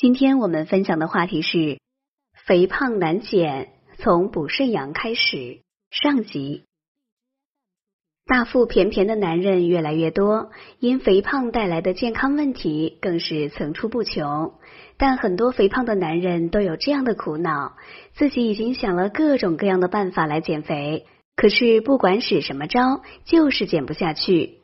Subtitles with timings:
[0.00, 1.78] 今天我们分享的话题是
[2.46, 3.68] 肥胖难减，
[3.98, 5.60] 从补肾阳开始。
[5.90, 6.64] 上集，
[8.24, 14.54] 大腹便便的男人越来越多，因肥胖带来的健康问题更是层出不穷。
[14.96, 17.76] 但很多肥胖的男人都有这样的苦恼：
[18.14, 21.04] 自己已经想了各种各样的办法来减肥，
[21.36, 24.60] 可是不管使什么招，就是减不下去。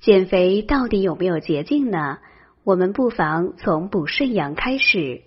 [0.00, 2.20] 减肥到底有没有捷径呢？
[2.68, 5.22] 我们不妨从补肾阳开始。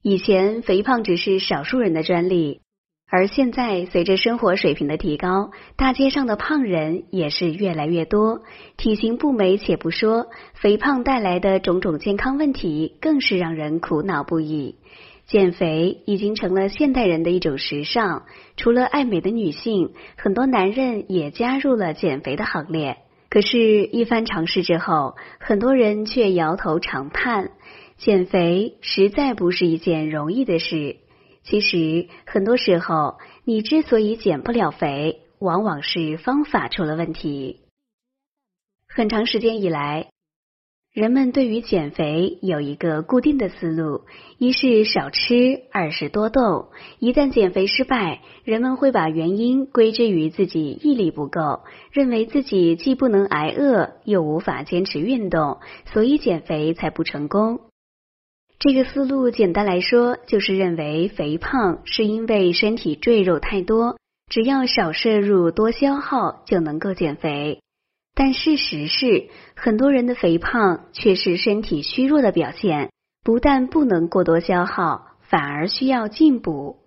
[0.00, 2.60] 以前肥胖只是少数人的专利，
[3.10, 8.44] 而现在随着生活水平的提高，大街上的胖人也是越来越多。
[8.76, 14.76] 体型不美且不说，肥胖带来的种种健康问题更是让人苦恼不已。
[15.26, 22.98] 减肥已经成了现代人的一种时尚，除了爱美的女性，很多男人也加入了减肥的行列。
[23.36, 27.50] 可是，一番尝试之后，很多人却摇头长叹：
[27.98, 30.96] 减肥实在不是一件容易的事。
[31.42, 37.60] 其实，很多时候，你之所以减不了肥，往往是方法出了问题。
[38.88, 40.08] 很长时间以来。
[40.96, 44.06] 人们对于减肥有一个固定的思路：
[44.38, 46.68] 一是少吃，二是多动。
[46.98, 55.58] 一旦减肥失败，人们会把原因归之于自己毅力不够，认为自己既不能挨饿，又无法坚持运动，
[55.92, 57.60] 所以减肥才不成功。
[58.58, 63.98] 这个思路简单来说，就是认为肥胖是因为身体赘肉太多，
[64.30, 67.60] 只要少摄入、多消耗就能够减肥。
[68.18, 72.90] 但事实是，很多人的肥胖却是身体虚弱的表现，
[73.22, 76.78] 不但不能过多消耗，反而需要进补。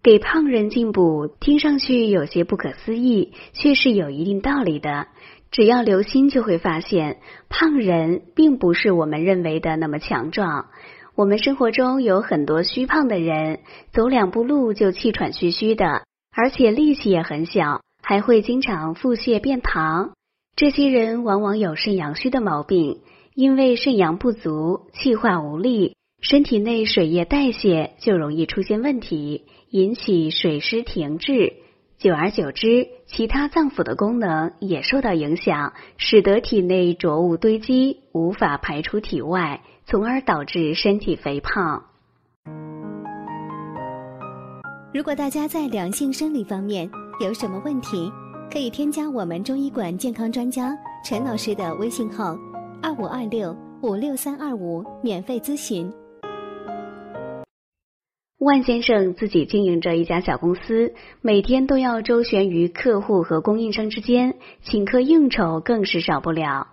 [0.00, 5.08] 给胖人进补，听上去有些不可思议，却是有一定道理的。
[5.50, 10.68] 只要留心，就会发现，胖人并不是我们认为的那么强壮。
[11.16, 13.58] 我们生活中有很多虚胖的人，
[13.92, 17.82] 走两步路就气喘吁吁的，而且力气也很小。
[18.10, 20.10] 还会经常腹泻便溏，
[20.56, 22.98] 这些人往往有肾阳虚的毛病，
[23.36, 31.52] 因为肾阳不足，气化无力，身体内水液代谢就容易出现问题，引起水湿停滞，
[31.98, 41.84] 久而久之，其他脏腑的功能也受到影响，使得体内浊物堆积，无法排出体外，从而导致身体肥胖。
[44.92, 48.10] 如果大家在良性生理方面，有什么问题，
[48.50, 52.34] 可以添加我们中医馆健康专家陈老师的微信号：
[52.82, 55.92] 二五二六五六三二五，免费咨询。
[58.38, 66.68] 万先生自己经营着一家小公司，每天都要周旋于客户和供应商之间，请客应酬更是少不了。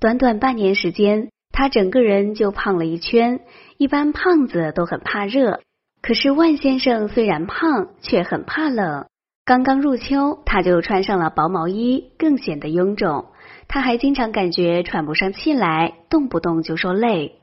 [0.00, 3.42] 短短半年时间，他整个人就胖了一圈。
[3.78, 5.60] 一般胖子都很怕热，
[6.02, 9.06] 可是万先生虽然胖，却很怕冷。
[9.46, 13.26] 刚刚入秋，他就穿上了薄毛衣，更显得臃肿。
[13.68, 17.40] 他还经常感觉喘不上气来，动不动就说累。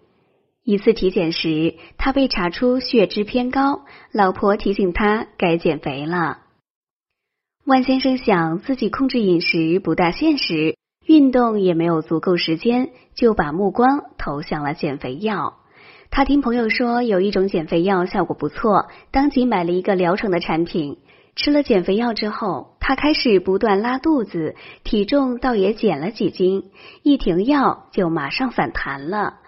[0.63, 3.81] 一次体检时，他被查出血脂偏高，
[4.11, 6.39] 老婆提醒他该减肥了。
[7.65, 10.75] 万先生想自己控制饮食不大现实，
[11.05, 15.59] 运动也没有足够时间，就把目光投向了减肥药。
[16.09, 20.97] 他听朋友说有一种减肥药效果不错，当即买了一个疗程的产品。
[21.41, 24.53] 吃了减肥药之后，他开始不断拉肚子，
[24.83, 26.65] 体重倒也减了几斤。
[27.01, 29.39] 一停药就马上反弹了。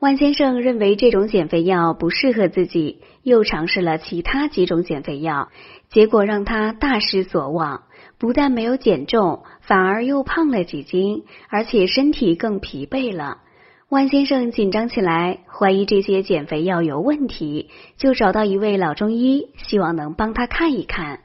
[0.00, 5.50] 万先生认为这种减肥药不适合自己，又尝试了其他几种减肥药，
[5.90, 7.82] 结果让他大失所望。
[8.16, 13.42] 不但没有减重，反而又胖了几斤，而且身体更疲惫了。
[13.90, 17.68] 万先生紧张起来，怀疑这些减肥药有问题，
[17.98, 21.20] 就找到一位老中医，希望能帮他看一看。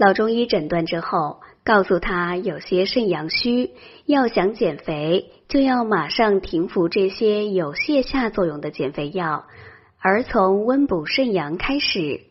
[0.00, 3.72] 老中医诊断之后，告诉他有些肾阳虚，
[4.06, 9.44] 要想减肥，就要马上停服这些有泻下作用的减肥药，
[9.98, 12.22] 而从温补肾阳开始。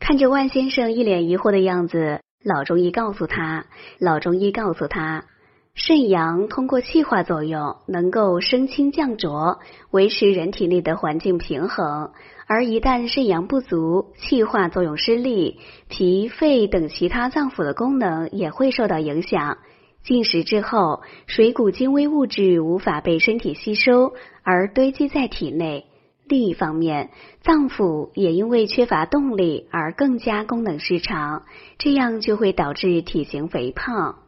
[0.00, 3.66] 看着万先生一脸疑惑的样子，老中医告诉他，
[4.00, 5.26] 老中医告诉他。
[5.76, 9.58] 肾阳通过气化作用，能够升清降浊，
[9.90, 12.12] 维持人体内的环境平衡。
[12.46, 19.58] 而一旦肾阳不足，气化作用失利，脾、肺等其他脏腑的功能也会受到影响。
[20.04, 25.86] 进食之后，水谷精微物质无法被身体吸收，而堆积在体内。
[26.26, 27.10] 另一方面，
[27.42, 31.42] 脏腑也因为缺乏动力而更加功能失常，
[31.78, 34.20] 这样就会导致体型肥胖。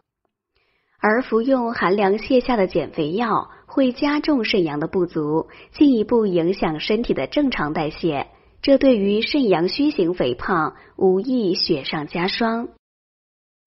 [1.01, 8.29] 而服用寒凉泻下的减肥药会加重肾阳的不足，进一步影响身体的正常代谢。
[8.63, 12.69] 这对于肾阳虚型肥胖无疑雪上加霜。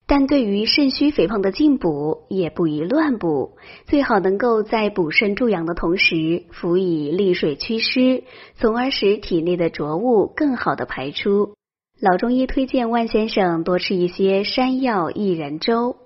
[0.08, 8.24] 但对于肾虚肥胖的进补也不宜乱补，最好能够在补肾助阳的同时，辅以利水祛湿，
[8.56, 11.54] 从而使体内的浊物更好的排出。
[12.02, 15.98] 老中医推荐万先生多吃一些山药薏仁粥。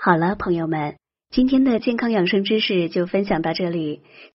[0.00, 0.94] 好了，朋友们，
[1.28, 4.00] 今天的健康养生知识就分享到这里。